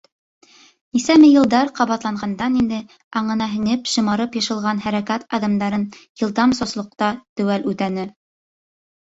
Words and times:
Нисәмә 0.97 1.27
йылдар 1.33 1.67
ҡабатланғандан 1.79 2.55
инде 2.61 2.79
аңына 3.21 3.49
һеңеп 3.51 3.91
шымартып 3.93 4.39
йышылған 4.41 4.83
хәрәкәт-аҙымдарын 4.87 5.85
йылдам 6.01 6.57
сослоҡта 6.63 7.13
теүәл 7.43 7.71
үтәне. 7.75 8.09